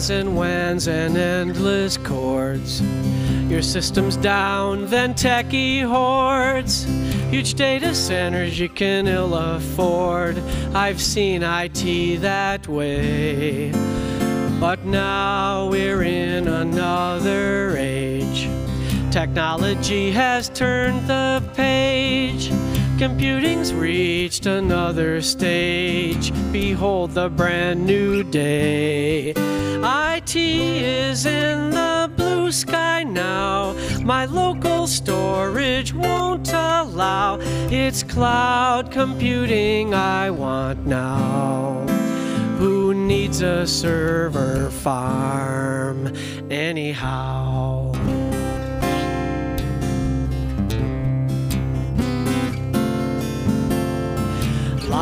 [0.00, 2.80] ands and whens and endless chords.
[3.50, 6.84] Your system's down, then techie hordes.
[7.30, 10.38] Huge data centers you can ill afford.
[10.74, 13.72] I've seen IT that way.
[14.58, 18.48] But now we're in another age.
[19.10, 22.50] Technology has turned the page.
[23.00, 26.34] Computing's reached another stage.
[26.52, 29.30] Behold the brand new day.
[29.30, 33.72] IT is in the blue sky now.
[34.02, 37.38] My local storage won't allow.
[37.70, 41.86] It's cloud computing I want now.
[42.58, 46.12] Who needs a server farm
[46.50, 47.89] anyhow?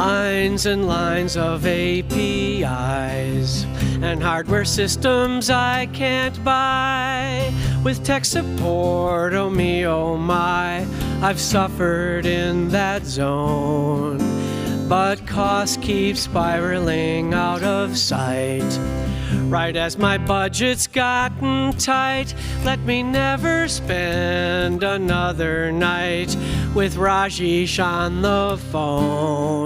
[0.08, 2.64] Lines and lines of APIs
[4.00, 7.52] and hardware systems I can't buy.
[7.84, 10.86] With tech support, oh me, oh my,
[11.20, 14.16] I've suffered in that zone.
[14.88, 18.78] But cost keeps spiraling out of sight.
[19.50, 26.34] Right as my budget's gotten tight, let me never spend another night
[26.74, 29.57] with Rajesh on the phone.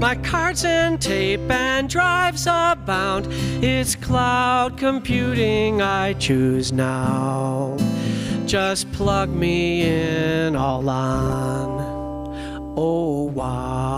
[0.00, 3.26] My cards and tape and drives abound.
[3.62, 7.76] It's cloud computing I choose now.
[8.46, 12.72] Just plug me in all on.
[12.76, 13.89] Oh wow.